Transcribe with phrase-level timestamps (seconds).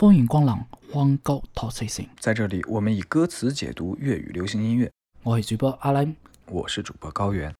[0.00, 2.08] 风云光朗，荒高陶碎性。
[2.18, 4.90] 在这里，我们以歌词解读粤语流行音乐。
[5.22, 7.54] 我是主播阿兰，我是主播高原。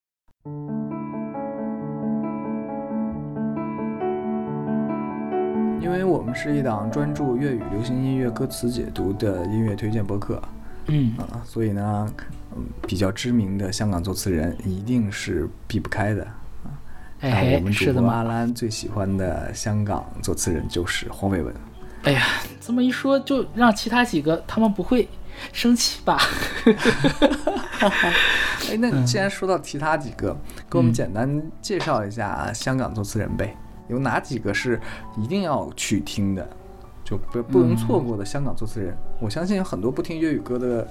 [5.82, 10.42] 因为我们是一档专注粤语流行音乐歌词解读的音乐推荐播客，
[10.86, 12.10] 嗯啊，所以呢，
[12.56, 16.24] 嗯，比较知名的香港作词人一定是避不开的
[16.64, 16.72] 啊。
[17.20, 18.22] 我，们主播阿？
[18.22, 21.54] 兰最喜欢的香港作词人就是黄伟文。
[22.04, 22.22] 哎呀，
[22.60, 25.08] 这么一说，就让其他几个他们不会
[25.52, 26.18] 生气吧？
[28.70, 30.36] 哎，那你既然说到其他几个，
[30.70, 33.56] 给我嗯们简单介绍一下香港作词人呗？
[33.88, 34.80] 有哪几个是
[35.18, 36.48] 一定要去听的，
[37.04, 38.96] 就不不容错过的香港作词人？
[39.20, 40.86] 我相信有很多不听粤语歌的，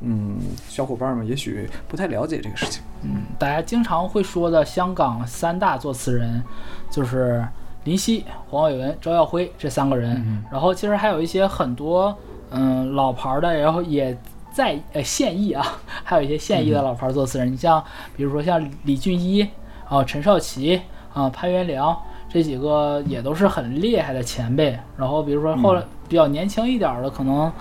[0.00, 2.82] 嗯，小伙伴们也许不太了解这个事情。
[3.02, 6.42] 嗯，大家经常会说的香港三大作词人，
[6.90, 7.46] 就是
[7.84, 10.42] 林夕、黄伟文、周耀辉这三个人。
[10.50, 12.16] 然后其实还有一些很多
[12.50, 14.16] 嗯老牌儿的，然后也
[14.52, 15.64] 在呃现役啊，
[16.02, 17.52] 还有一些现役的老牌儿作词人。
[17.52, 17.82] 你像
[18.16, 19.48] 比如说像李俊一
[19.88, 20.80] 啊、陈少琪
[21.12, 21.96] 啊、潘元良。
[22.26, 27.52] 这几个也都是很厉害的前辈，然后比如说后来比较年轻一点儿的，可能，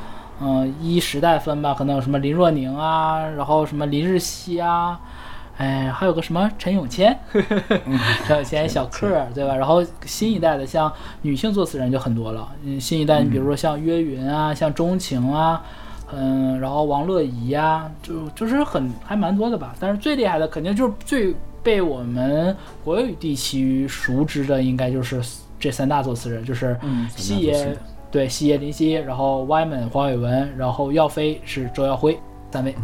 [0.41, 4.99] 嗯、依时代分吧，可能有什么林若宁啊，然后什么林日曦啊，
[5.57, 7.17] 哎，还有个什么陈永谦，
[8.25, 9.55] 陈永谦小克儿，对吧？
[9.55, 15.61] 然后新一代的像女性作词人就很多了，嗯，新一代你比如说像约云啊，像钟情啊，
[16.11, 19.75] 嗯，然后王乐怡呀、就就是很还蛮多的吧。
[19.79, 25.21] 但是最厉害的肯定就是最被我们国语地区熟知的，应该就是
[25.59, 27.77] 这三大作词人，就是嗯西爷，
[28.11, 32.19] 对西爷林夕，然后 Wyman 黄伟文，然后耀飞是周耀辉
[32.53, 32.75] 三位。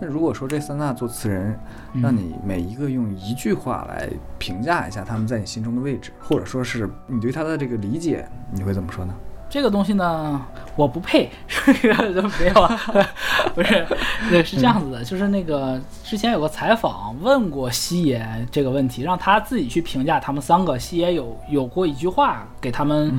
[0.00, 1.54] 那如果说这三大作词人，
[2.00, 9.14] 让你每一个用一句话来评价一下他们在你心中的位置，或者说是你对他的这个理解，你会怎么说呢？
[9.50, 10.40] 这个东西呢，
[10.76, 12.80] 我不配，这个就没有啊，
[13.52, 13.84] 不是，
[14.30, 20.78] 对，是这样子的，就是那个之前有个采访问过西爷这个问题，让他自己去评价他们三个。
[20.78, 23.12] 西爷有有过一句话给他们，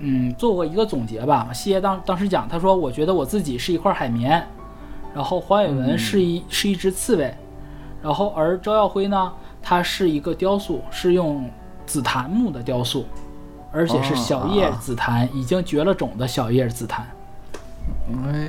[0.00, 1.48] 嗯，做过一个总结吧。
[1.54, 4.44] 西爷当当时讲，他说：“我觉得我自己是一块海绵，
[5.16, 7.34] 然后黄伟文是一、是一只刺猬，
[8.02, 9.32] 然后而周耀辉呢，
[9.62, 11.50] 他是一个雕塑，是用
[11.86, 13.06] 紫檀木的雕塑。”
[13.72, 17.06] 而且是小叶紫檀，已经绝了种的小叶紫檀。
[18.24, 18.48] 哎，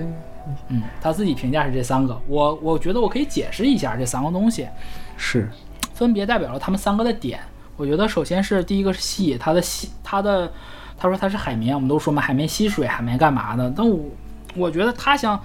[0.69, 4.69] 嗯，他自己评价是这三个，我我觉得我可以解释一下这三个东西，
[5.17, 5.49] 是，
[5.93, 7.41] 分别代表了他们三个的点。
[7.75, 10.49] 我觉得首先是第一个是吸，它的吸，它的
[10.97, 13.69] 他说它是海绵，我们都说嘛，海绵吸水，海绵干嘛的？
[13.75, 13.99] 但我
[14.55, 15.37] 我觉得他想，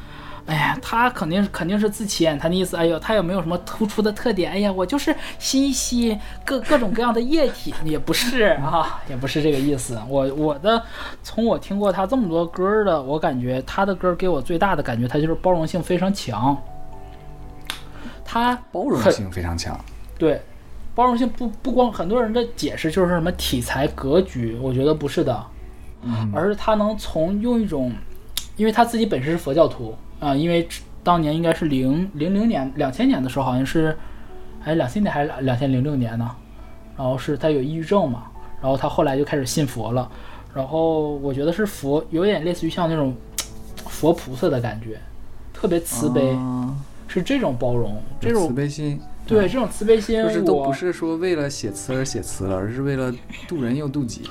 [0.46, 4.50] 哎呀，他肯定肯定是自谦，他的意思，哎呦，他有没有什么突出的特点？
[4.52, 9.98] 哎呀，我就是吸一吸各 各种各样的液体，也不是啊， 也不是这个意思。
[10.08, 10.82] 我我的
[11.22, 16.56] 从我听过他这么多歌的，我感觉他的歌给我最大的感觉，他就是包容性非常强。
[18.24, 19.78] 他包容性非常强。
[20.18, 20.40] 对，
[20.94, 25.46] 包容性不不光很多人的解释就是什么体裁格局，我觉得不是的，
[26.02, 27.92] 嗯而是他能从用一种，
[28.56, 30.68] 因为他自己本身是佛教徒啊、因为
[31.02, 33.96] 当年应该是零零零年两千年的时候，好像是，
[34.62, 36.30] 哎两千年还是两千零六年呢，
[36.96, 38.30] 然后是他有抑郁症嘛，
[38.60, 40.08] 然后他后来就开始信佛了，
[40.54, 43.12] 然后我觉得是佛有点类似于像那种
[43.88, 44.96] 佛菩萨的感觉，
[45.52, 46.72] 特别慈悲，啊
[47.08, 53.12] 是这种包容，这种慈悲心，对这种慈悲心，就是都我不是说为了写词而写词了，而是为了
[53.48, 54.22] 渡人又渡己。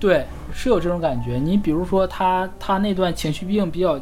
[0.00, 1.34] 对，是有这种感觉。
[1.34, 3.98] 你比如说他他那段情绪病比较，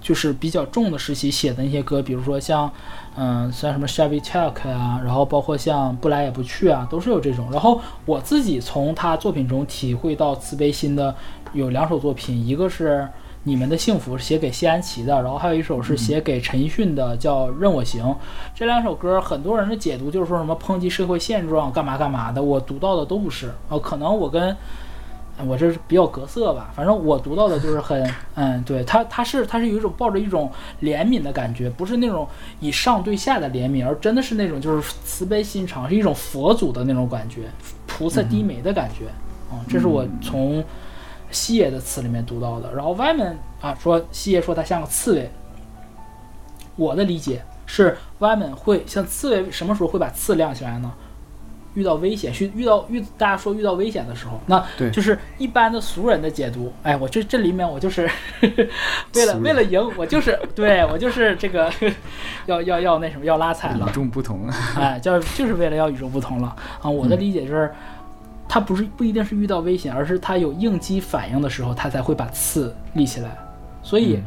[0.00, 2.70] 就是比较重的时期写的那些歌，比如说像，
[3.16, 7.48] 嗯，像什么 Shabby Talk 啊，然后包括像不来也不去啊，都是有这种。
[7.50, 11.14] 然后我自己从他作品中体会到慈悲心的
[11.52, 13.08] 有两首作品，一个是。
[13.44, 18.04] 你们的幸福是写给谢安琪的，然后还有一首是写给陈奕迅的，叫《任我行》。
[18.54, 22.40] 这两首歌，很多人的解读就是说什么抨击社会现状，干嘛干嘛的。
[22.40, 24.56] 我读到的都不是，呃，可能我跟
[25.46, 30.50] 我这是比较隔色吧，反正我读到的就是很， 嗯，对他，他是他是有一种抱着一种
[30.82, 32.28] 怜悯的感觉，不是那种
[32.60, 37.42] 以上对下的怜悯，而真的是那种就是慈悲心肠，是一种佛祖的那种感觉，
[37.86, 39.06] 菩萨低眉的感觉，
[39.52, 40.62] 嗯，这是我从
[41.30, 42.72] 西野的词里面读到的。
[42.74, 45.30] 然后外面啊说西野说他像个刺猬，
[46.76, 50.92] 我的理解是外面会像刺猬什么时候会把刺亮起来呢？
[51.74, 56.72] 遇到危险，遇遇到遇大家说遇到危险的时候，那对就是一般的俗人的解读。
[56.82, 58.02] 哎，我这这里面我就是
[59.14, 61.72] 为了俗人为了赢，我就是对我就是这个
[62.46, 64.48] 要要要那什么要拉踩了与，众不同。
[64.76, 66.90] 哎，叫就是为了要与众不同了啊！
[66.90, 67.72] 我的理解就是，
[68.48, 73.36] 他不是不一定是遇到危险，而是他有应激反应的时候，他才会把刺立起来。
[73.82, 74.24] 所以嗯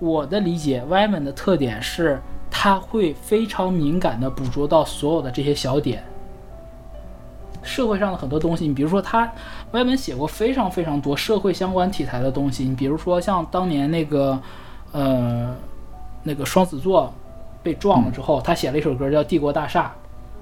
[0.00, 6.02] 我的理解，歪门的特点是他会非常敏感地捕捉到所有的这些小点。
[7.68, 9.30] 社会上的很多东西，你比如说他
[9.72, 14.40] 歪文写过非常非常多社会相关题材的东西，你比如说像当年那个，
[14.92, 15.54] 呃，
[16.22, 17.12] 那个双子座
[17.62, 19.92] 被撞了之后，他写了一首歌叫《帝国大厦》，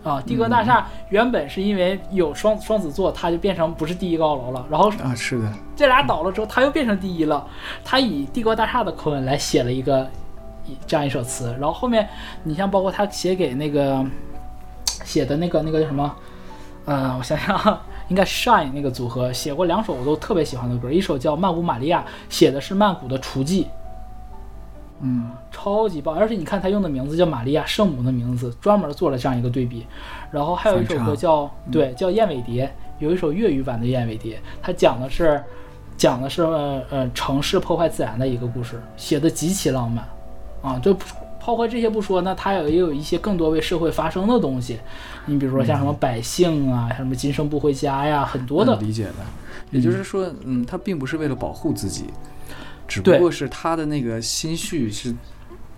[0.08, 7.44] 啊，帝国大厦原本是因为有双双子座，它就变成不是第一高楼了，然后啊，是的，这俩倒了之后，他又变成第一了。
[7.84, 10.08] 他以帝国大厦的口吻来写了一个
[10.64, 12.08] 一这样一首词，然后后面
[12.44, 14.05] 你像包括他写给那个
[15.05, 16.14] 写的那个那个叫什么，
[16.86, 23.66] 呃，我想想啊，应该 Shine 那个组合写过两首我都特别喜欢的歌，一首叫《曼谷玛利亚》，写的是曼谷的雏妓，
[25.00, 29.84] 嗯，超级棒，而且你看他用的名字叫玛利亚圣母的名字，专门做了这样一个对比。
[30.30, 32.66] 然后还有一首歌叫对叫《燕尾蝶》，
[33.00, 35.42] 有一首粤语版的《燕尾蝶》，它讲的是
[35.96, 40.08] 讲的是呃呃城市破坏自然的一个故事，写的极其浪漫
[40.62, 40.78] 啊。
[40.78, 40.96] 就
[41.46, 44.81] 抛开这些不说，那它有也有一些更多为社会发声的东西，
[45.26, 49.14] 你比如说像什么百姓啊，像什么今生不回家呀，很多的理解的。
[49.70, 52.06] 也就是说，嗯，他并不是为了保护自己，
[52.88, 55.14] 只不过是他的那个心绪是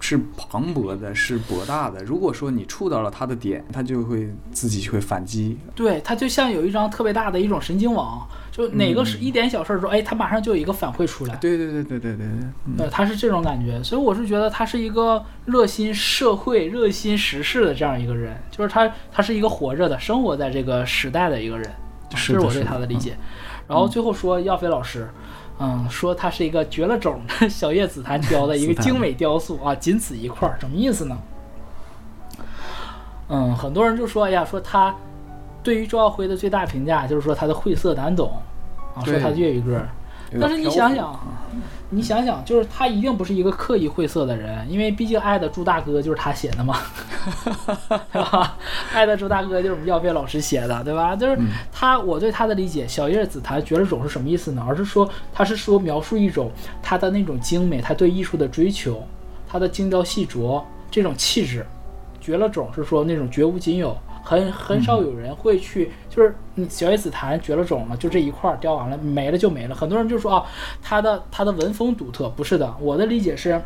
[0.00, 0.17] 是
[0.50, 2.03] 磅礴的，是博大的。
[2.03, 5.59] 如果说你触到了他的点，他就会自己会反击。
[5.75, 8.26] 对，他就像有一张特别大的一种神经网，
[8.58, 11.37] 就哪个是一点小事儿的时候，哎，他马上就有一个反馈出来。
[11.37, 12.26] 对对对对对对对，
[12.66, 21.70] 嗯，呃，他是这种感觉，所以我是觉得他是一个热心社会、热心时事的这样一个人，就是他，他是一个活着的、生活在这个时代的一个人，
[22.10, 23.16] 这是我对他的理解。
[23.69, 25.08] 然后最后说耀飞老师，
[25.60, 31.16] 嗯，说他是一个绝了种的小叶紫檀雕的 一个精美雕塑啊，仅此一块儿，什么意思呢？
[33.28, 34.93] 嗯，很多人就说，哎呀，说他
[35.62, 38.32] 对于周耀辉的最大评价就是说他的晦涩难懂
[38.99, 39.81] 啊，说他的粤语歌。
[40.39, 41.19] 但是你想想，
[41.89, 46.77] 你想想，就是他一定不是一个刻意晦涩的人，因为毕竟 《爱的朱大哥》就是他写的嘛，
[48.12, 48.59] 对吧？
[48.95, 51.17] 《爱的朱大哥》就是我们耀飞老师写的，对吧？
[51.17, 54.62] 就是嗯他，我对他的理解，小叶紫檀绝了种是什么意思呢？
[54.69, 56.51] 而是说他是说描述一种
[56.83, 59.03] 他的那种精美，他对艺术的追求，
[59.49, 61.65] 他的精雕细琢这种气质。
[62.21, 63.97] 绝了种是说那种绝无仅有，
[64.29, 69.75] 很很少有人会去，就是你小叶紫檀绝了种了，就这一块儿雕完了，没了就没了。
[69.75, 70.45] 很多人就说啊，
[70.83, 73.59] 他的他的文风独特，不是的，我的理解是，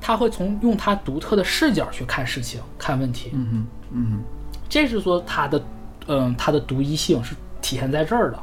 [0.00, 4.22] 他会从用他独特的视角去看事情、看问题，嗯嗯嗯
[4.68, 5.62] 这是说他的，
[6.08, 8.38] 嗯，他的独一性是体现在这儿的。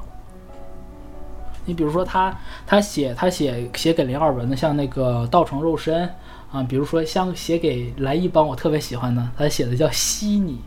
[1.66, 2.36] 你比如说他，
[2.66, 6.10] 他写他写写给林二文的，像那个稻城肉身
[6.52, 10.62] 啊，比如说像写给来一帮我特别喜欢的，他写的叫悉尼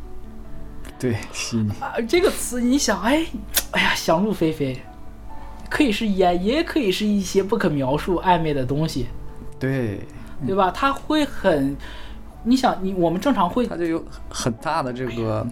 [0.99, 3.27] 对，悉尼，啊，这个词你想，哎，
[3.73, 4.81] 哎呀，想入非非，
[5.69, 9.09] 可以是烟，也可以是一些不可描述暧昧的东西，
[9.59, 10.01] 对，
[10.47, 10.71] 对吧？
[10.71, 11.77] 他会很，
[12.45, 15.47] 你想你我们正常会他就有很大的这个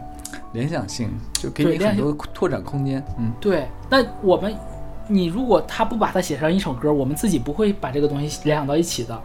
[0.52, 3.04] 联想性，就给你很多拓展空间。
[3.18, 4.56] 嗯，对，那我们，
[5.08, 9.20] 你如果他不把它写成一首歌，我们自己不会把这个东西联想到一起的。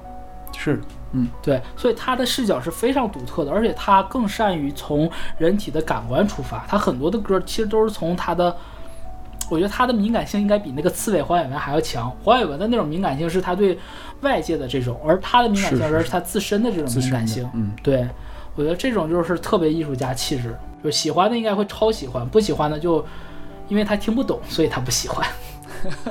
[0.57, 0.81] 是，
[1.11, 6.65] 嗯，对，所以他的视角是非常独特的，而且他更善于从人体的感官出发。
[6.67, 8.55] 他很多的歌其实都是从他的，
[9.51, 12.09] 我觉得他的敏感性应该比那个刺猬黄伟文还要强。
[12.23, 13.77] 黄伟文的那种敏感性是他对
[14.21, 17.47] 外界的这种，而他的敏感性是他自身的这种敏感性。
[17.53, 18.07] 嗯，对，
[18.55, 23.05] 我觉得这种就是特别艺术家气质，就喜欢的应该会超喜欢，不喜欢的就
[23.67, 25.27] 因为他听不懂，所以他不喜欢。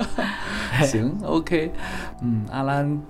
[0.85, 1.73] 行，OK，
[2.23, 3.01] 嗯，阿兰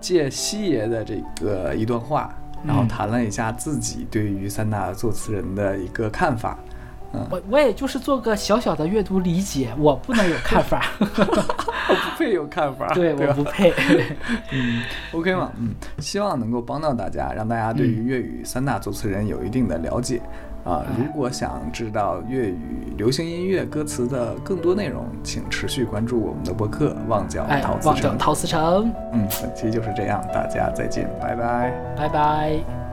[0.00, 2.34] 借西爷的这个一段话，
[2.64, 6.58] 然后嗯谈了一下自己对于三大作词人的一个看法。
[7.12, 13.72] 嗯我我也就是做个小小的阅读理解，我不能有看法， 我不配有看法，对，对我不配。
[14.52, 14.82] 嗯
[15.12, 20.20] ，OK 嘛，嗯，希望能够帮到大家，让大家对于粤语三大作词人有一定的了解。
[20.66, 27.94] 啊，哎如果想知道粤语流行音乐歌词的更多内容，请持续关注我们的博客《旺角哎陶，瓷城哎。
[27.94, 28.08] 旺角》。
[28.16, 31.72] 陶瓷城，嗯，本期就是这样，大家再见，拜拜。
[31.96, 32.85] 拜拜。